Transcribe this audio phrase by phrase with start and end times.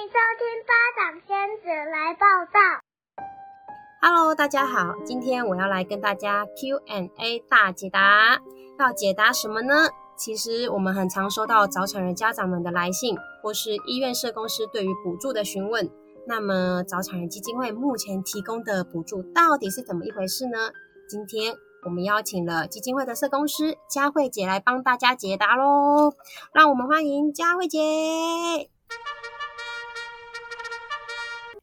[0.00, 2.58] 收听巴掌仙子来报道。
[4.00, 8.40] Hello，大家好，今天我要来跟大家 Q&A 大解答。
[8.78, 9.90] 要解答什么呢？
[10.16, 15.90] 其实我们很常收到早产儿家长们的来信，或是医院社工师对于补助的询问。
[16.26, 20.70] 那么早产儿基金会目前提供的补助到底是怎么一回事呢？
[21.10, 21.54] 今天
[21.84, 26.14] 我们邀请了基金会的社工师佳慧姐来帮大家解答喽。
[26.54, 27.78] 让我们欢迎佳慧姐。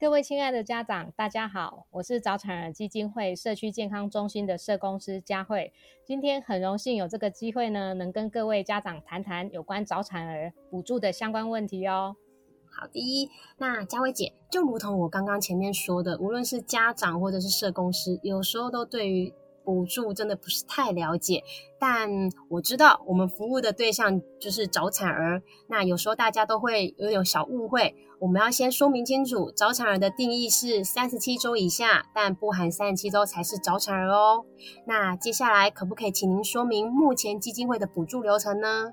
[0.00, 5.74] 各位亲爱的家长，大家好，我是早产儿基金会社区健康中心的社工师佳慧。
[6.06, 12.16] 今天很荣幸有这个机会呢，能跟各位家长谈谈有关早产儿补助的相关问题哦。
[12.64, 21.44] 好的，那佳慧姐，就如同我刚刚前面说的，无论是家长或者是社工师，有时候都对于补助真的不是太了解，
[21.78, 22.08] 但
[22.48, 25.42] 我知道我们服务的对象就是早产儿。
[25.68, 34.44] 那有时候大家都会有点小误会，我们要先说明清楚，早产儿的定义是三十七周以下，但不含三十七周才是早产儿哦。
[34.84, 38.92] 那接下来可不可以请您说明目前基金会的补助流程呢？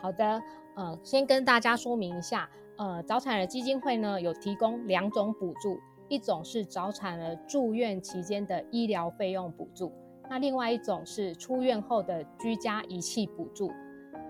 [0.00, 0.40] 好的，
[0.76, 5.78] 呃，先跟大家说明一下，呃，早产儿基金会呢有提供两种补助。
[6.08, 9.92] 一种是早产儿住院期间的医疗费用补助，
[10.30, 13.70] 那另外一种是出院后的居家仪器补助。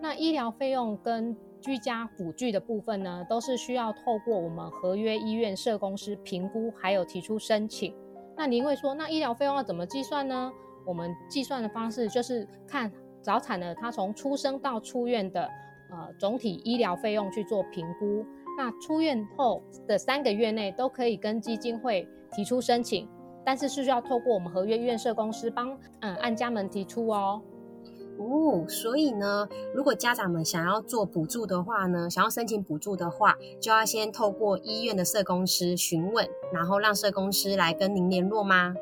[0.03, 7.95] 那医疗费用跟居家辅具的部分呢，都是需要透过我们合约医院社工师评估，还有提出申请。
[8.37, 10.53] 那您会说，那医疗费用要怎么计算呢？
[10.85, 15.51] 我们计算的方式就是看早产的他从出生到出院的
[15.91, 18.25] 呃总体医疗费用去做评估。
[18.57, 23.09] 那出院后的三个月内都可以跟基金会提出申请，
[23.45, 27.43] 但是是需要透过我们合约医院社工师帮嗯案家们提出哦。
[28.19, 38.75] 哦，所以呢，如果家长们想要做补助的话呢，想要申请补助的话，就要先透过医院的社工师询问，然后让社工师来跟您联络吗？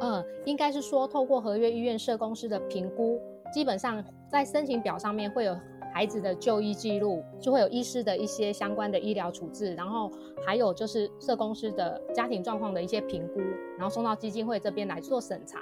[0.00, 3.20] 嗯，应该是说透过合约医院社工师的评估，
[3.52, 5.56] 基本上在申请表上面会有。
[5.94, 10.12] 孩子的就医记录就会有医师的一些相关的医疗处置，然后
[10.44, 13.40] 还有就是社工师的家庭状况的一些评估，
[13.78, 15.58] 然后送到基金会这边来做审查。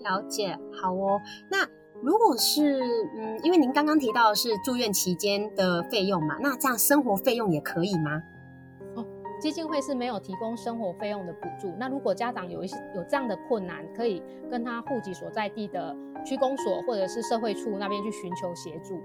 [0.00, 1.18] 了解，好哦。
[1.50, 1.66] 那
[2.02, 2.80] 如果是
[3.16, 8.20] 嗯，因为您刚刚提到的是住院期间的费用嘛，那这样生活费用也可以吗？
[8.96, 9.06] 哦，
[9.40, 11.72] 基金会是没有提供生活费用的补助。
[11.78, 14.20] 那如果家长有一些有这样的困难，可以
[14.50, 18.96] 跟他户籍所在地的区公所或者是社会处那边去寻求协助。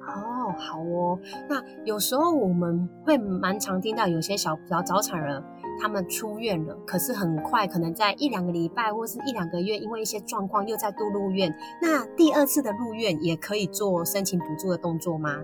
[0.00, 1.20] 哦，好哦。
[1.48, 5.40] 那有时候我们会蛮常听到有些小小早产儿，
[5.80, 11.52] 他们出院了，可是很快可能在一两个礼拜或是一两个月，因为一些状况又再度入院。
[11.80, 15.42] 那第二次的入院也可以做申请补助的动作吗？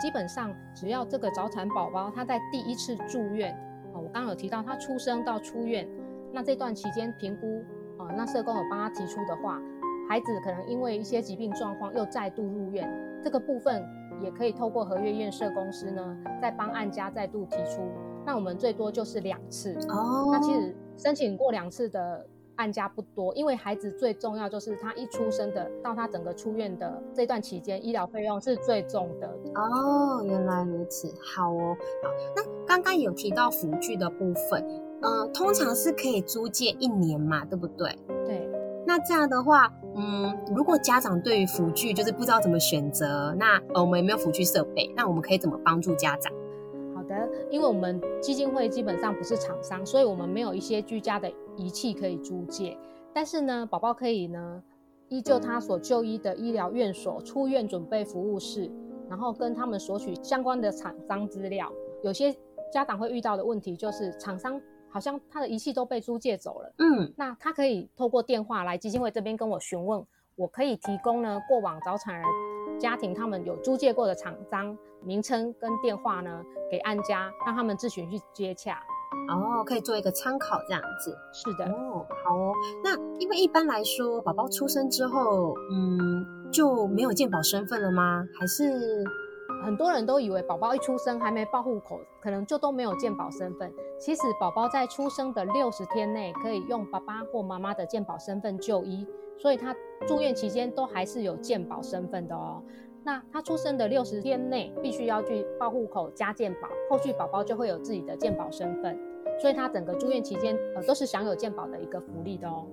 [0.00, 3.52] 基本上，只要这个早产宝宝他在第一次住院，
[3.94, 5.88] 哦，我刚刚有提到他出生到出院，
[6.32, 7.62] 那这段期间评估，
[7.98, 9.60] 哦，那社工有帮他提出的话。
[10.08, 12.86] 孩子可能因为一些疾病状况又再度入院，
[13.22, 13.82] 这个部分
[14.20, 17.80] 也可以透过合约院社公司呢，再帮案家再度提出。
[18.24, 20.28] 那我们最多就是两次哦。
[20.32, 30.22] 那其实申请过两次的案家不多，因为孩子最重要就是他一出生的到他整个出院的这段期间，医疗费用是最重的哦。
[30.24, 31.76] 原来如此，好哦。
[32.02, 34.62] 好，那刚刚有提到辅具的部分，
[35.00, 37.98] 嗯、呃，通常是可以租借一年嘛，对不对？
[38.26, 38.48] 对。
[38.84, 44.92] 那这样的话，嗯，如果家长对于辅具就是不知道怎么选择，那呃我们有没有辅具设备？
[44.96, 46.32] 那我们可以怎么帮助家长？
[47.02, 52.78] 好的，因为我们基金会基本上不是厂商，所以我们没有一些居家的仪器可以租借。
[53.12, 54.62] 但是呢，宝宝可以呢，
[55.08, 58.70] 依旧他所就医的医疗院所出院准备服务室，
[59.08, 61.72] 然后跟他们索取相关的厂商资料。
[62.02, 62.34] 有些
[62.72, 64.60] 家长会遇到的问题就是厂商。
[64.88, 70.04] 好像他的仪器都被租借走了，嗯，那他可以透过电话来基金会这边跟我询问，
[70.36, 72.22] 我可以提供呢过往早产儿
[72.78, 78.80] 家庭他们有租借过的厂商名称跟电话呢给安家，让他们自行去接洽。
[79.28, 81.16] 哦，可以做一个参考这样子。
[81.32, 82.54] 是的，哦，好哦。
[82.82, 88.26] 那因为一般来说，宝宝出生之后，嗯，就没有健保身份了吗？
[88.38, 89.04] 还是？
[89.62, 93.72] 很多人都以为宝宝一出生还没报户口，可能就都没有健保身份。
[94.00, 99.06] 其实宝宝在出生的六十天内可以用爸爸或妈妈的健保身份就医，
[99.38, 99.72] 所以他
[100.02, 102.62] 住院期间都还是有健保身份的哦。
[103.04, 108.96] 那他出生的六十天内必须要去报户口加健保，后续宝宝就会有自己的健保身份，
[109.40, 112.64] 所以他整个住院期间呃都是享有健保的一个福利的哦。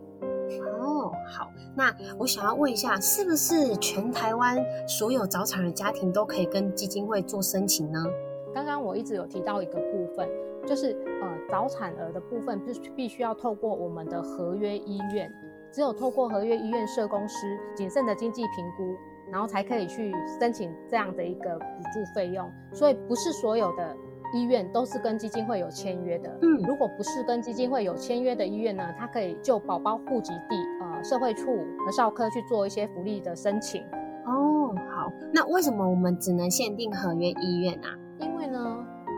[0.80, 8.06] 哦，好，那我想要问一下，是不是全台湾所有早产的家庭都可以跟基金会做申请呢？
[8.54, 10.28] 刚刚我一直有提到一个部分，
[10.66, 15.32] 就是呃早产儿的部分，必必须要透过我们的合约医院，
[15.72, 18.96] 只有透过合约医院社工师谨慎的经济评估，
[19.32, 22.50] 然后才可以去申请这样的一个补助费用。
[22.74, 23.96] 所以不是所有的
[24.34, 26.30] 医院都是跟基金会有签约的。
[26.42, 31.46] 嗯，如果不是跟基金会有签约的医院呢，它可以就宝宝户籍地呃社会处
[31.86, 33.84] 和少科去做一些福利的申请。
[34.26, 37.98] 哦，好，那为什么我们只能限定合约医院啊？
[38.20, 38.60] 因为呢，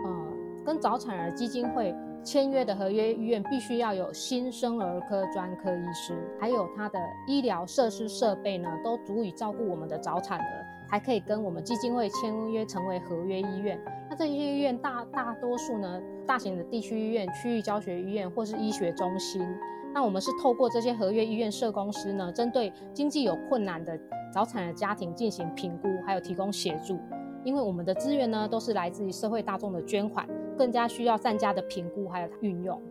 [0.05, 13.79] 呃，跟早产儿基金会签约的合约医院必须要有新生儿科专科医师，还有他的医疗设施设备呢，都足以照顾我们的早产儿，才可以跟我们基金会签约成为合约医院。
[14.07, 19.41] 那这些医院大大多数呢，大型的地区医院、区域教学医院或是医学中心。
[19.93, 23.99] 那我们是透过这些合约医院社公司呢，针对经济有困难的
[24.31, 26.99] 早产的家庭进行评估，还有提供协助。
[27.43, 30.25] 因为我们的资源呢，都是来自于社会大众的捐款，
[30.57, 32.81] 更加需要善加的评估还有运用。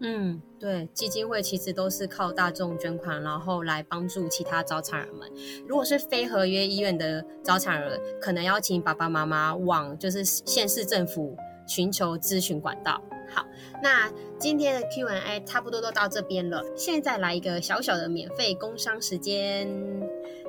[0.00, 5.30] 嗯，对，基金会其实都是靠大众捐款，然后来帮助其他早产儿们。
[5.66, 11.36] 如果是非合约医院的早产儿，可能要请爸爸妈妈往就是县市政府
[11.66, 13.00] 寻求咨询管道。
[13.32, 13.46] 好，
[13.82, 19.68] 那今天的 Q&A 差不多都到这边了，现在来一个小小的免费工商时间。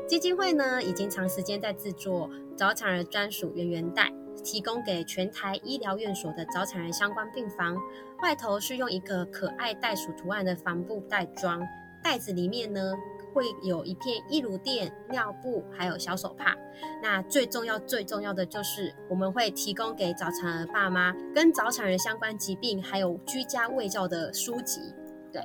[0.08, 4.12] 基金会呢，已经长时间在制作早产儿专属圆圆袋，
[4.44, 7.78] 提供给全台医疗院所的早产儿相关病房。
[8.22, 11.62] 外头是用一个可爱袋鼠图案的帆布袋装，
[12.04, 12.94] 袋子里面呢
[13.34, 16.56] 会有一片义乳垫、尿布，还有小手帕。
[17.02, 24.94] 那最重要、最重要的就是，我们会提供给早产儿爸妈跟早产儿相关疾病还有居家卫教的书籍。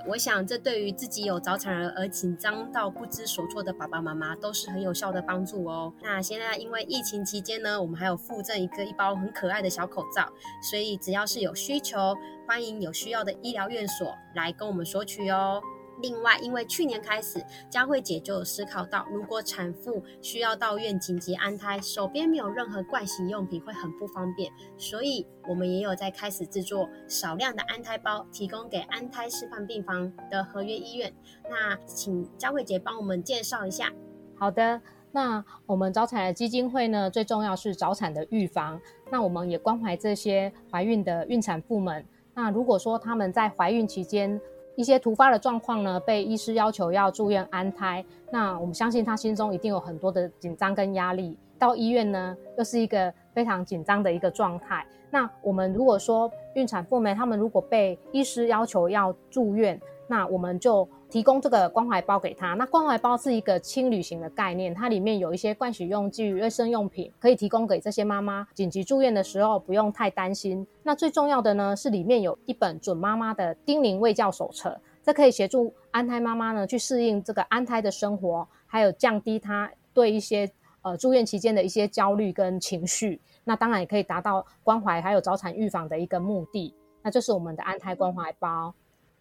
[0.07, 5.93] 我想这对于自己有早产儿而紧张到不知所措的爸爸妈妈都是很有效的帮助哦。
[6.03, 10.29] 那现在因为疫情期间呢，我们还有附赠一个一包很可爱的小口罩，
[10.71, 12.15] 所以只要是有需求，
[12.47, 15.63] 欢迎有需要的医疗院所来跟我们索取哦。
[16.03, 31.13] 另外，因为去年开始，佳慧姐就有思考到，如果产妇需要到院紧急安胎，手边没有任何惯性用品会很不方便，所以我们也有在开始制作少量的安胎包，提供给安胎示范病房的合约医院。
[31.49, 33.93] 那请佳慧姐帮我们介绍一下。
[34.37, 34.81] 好的，
[35.13, 38.81] 那我们早产的基金会呢，最重要是早产的预防。
[39.11, 42.07] 那我们也关怀这些怀孕的孕产妇们。
[42.33, 44.41] 那如果说他们在怀孕期间，
[44.81, 51.37] 一些突发的状况呢，被医师要求要住院安胎，那我们相信他心中一定有很多的紧张跟压力。
[51.59, 54.87] 到医院呢，又是一个非常紧张的一个状态。
[55.11, 62.55] 那我们如果说孕产妇们，他们如果被医师要求要住院，那我们就提供这个关怀包给他。
[62.55, 70.67] 那关怀包是一个轻旅行的概念，它里面有一些盥洗用具、卫生用品，可以提供给这些妈妈紧急住院的时候不用太担心。
[70.85, 80.49] 那最重要的呢，是里面有一本准妈妈的叮咛喂教手册，这可以协助安胎妈妈呢去适应这个安胎的生活，还有降低她对一些
[80.83, 83.21] 呃住院期间的一些焦虑跟情绪。
[83.45, 86.75] 那当然也可以达到关怀还有早产预防的一个目的。
[87.03, 88.75] 那就是我们的安胎关怀包。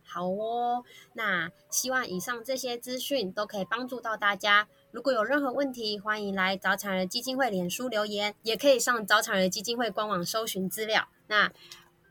[0.04, 0.84] 好哦，
[1.14, 4.68] 那希望以上这些资讯都可以帮助到大家。
[4.92, 11.08] 如果有任何问题，欢迎来早产儿基金会脸书留言，也可以上早产儿基金会官网搜寻资料。
[11.28, 11.52] 那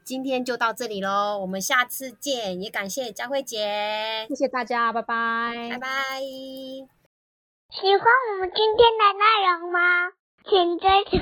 [0.04, 2.62] 今天就到这里喽，我们下次见。
[2.62, 5.88] 也感谢佳慧姐，谢谢大家，拜拜，拜拜。
[7.80, 10.10] 喜欢我们今天的内容吗？
[10.44, 11.20] 请追踪。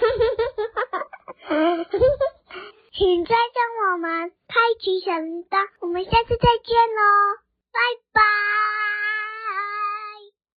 [2.95, 7.37] 请追踪我们，开启小铃铛，我们下次再见喽，
[7.73, 7.79] 拜
[8.15, 8.23] 拜。